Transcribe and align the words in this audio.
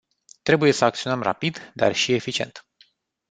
Trebuie 0.41 0.71
să 0.71 0.85
acționăm 0.85 1.21
rapid, 1.21 1.71
dar 1.75 1.95
și 1.95 2.13
eficient. 2.13 2.65